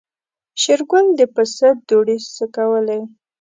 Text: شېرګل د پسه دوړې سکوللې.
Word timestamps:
شېرګل 0.61 1.05
د 1.19 1.21
پسه 1.33 1.69
دوړې 1.87 2.17
سکوللې. 2.35 3.01